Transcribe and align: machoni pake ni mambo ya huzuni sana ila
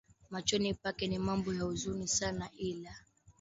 machoni 0.29 0.73
pake 0.73 1.07
ni 1.07 1.19
mambo 1.19 1.53
ya 1.53 1.63
huzuni 1.63 2.07
sana 2.07 2.49
ila 2.57 2.95